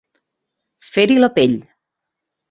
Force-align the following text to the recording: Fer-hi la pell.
Fer-hi 0.87 1.17
la 1.19 1.29
pell. 1.35 1.53